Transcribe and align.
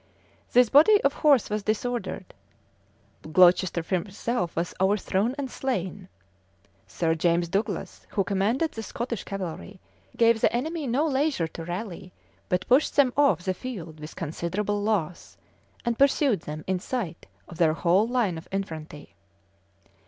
[]This 0.53 0.67
body 0.71 0.99
of 1.03 1.13
horse 1.13 1.47
was 1.47 1.61
disordered; 1.61 2.33
Glocester 3.21 3.83
himself 3.87 4.55
was 4.55 4.73
overthrown 4.81 5.35
and 5.37 5.51
slain: 5.51 6.09
Sir 6.87 7.13
James 7.13 7.47
Douglas, 7.47 8.07
who 8.09 8.23
commanded 8.23 8.71
the 8.71 8.81
Scottish 8.81 9.23
cavalry, 9.25 9.79
gave 10.17 10.41
the 10.41 10.51
enemy 10.51 10.87
no 10.87 11.05
leisure 11.05 11.47
to 11.49 11.65
rally, 11.65 12.11
but 12.49 12.67
pushed 12.67 12.95
them 12.95 13.13
off 13.15 13.43
the 13.43 13.53
field 13.53 13.99
with 13.99 14.15
considerable 14.15 14.81
loss, 14.81 15.37
and 15.85 15.99
pursued 15.99 16.39
them 16.41 16.63
in 16.65 16.79
sight 16.79 17.27
of 17.47 17.59
their 17.59 17.73
whole 17.73 18.07
line 18.07 18.39
of 18.39 18.47
infantry. 18.51 19.13